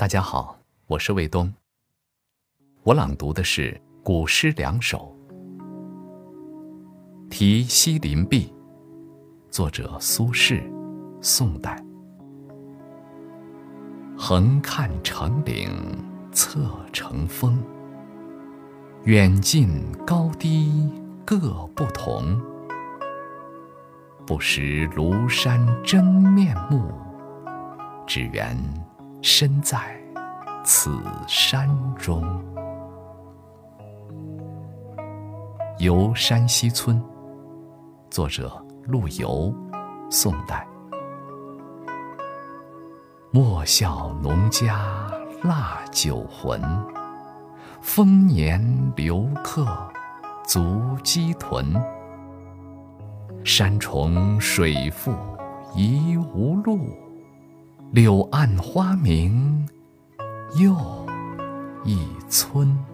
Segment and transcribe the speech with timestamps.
[0.00, 1.52] 大家好，我是卫东。
[2.84, 5.14] 我朗读的是古诗两首，
[7.28, 8.46] 《题西林壁》，
[9.50, 10.62] 作者苏轼，
[11.20, 11.78] 宋代。
[14.16, 15.68] 横看成岭
[16.32, 17.62] 侧成峰，
[19.04, 19.68] 远近
[20.06, 20.90] 高低
[21.26, 21.38] 各
[21.76, 22.40] 不同。
[24.26, 26.90] 不识庐山真面目，
[28.06, 28.56] 只缘。
[29.22, 29.78] 身在
[30.64, 32.22] 此山中，
[35.78, 36.98] 《游山西村》
[38.10, 38.50] 作者
[38.84, 39.54] 陆游，
[40.10, 40.66] 宋代。
[43.30, 45.10] 莫笑农家
[45.42, 46.58] 腊酒浑，
[47.82, 48.58] 丰年
[48.96, 49.66] 留客
[50.46, 51.74] 足鸡豚。
[53.44, 55.14] 山重水复
[55.74, 56.78] 疑无路。
[57.92, 59.68] 柳暗花明
[60.54, 60.72] 又
[61.84, 61.98] 一
[62.28, 62.89] 村。